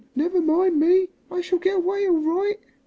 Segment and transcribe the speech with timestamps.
[0.15, 1.09] Never mind me.
[1.29, 2.59] I shall get away all right."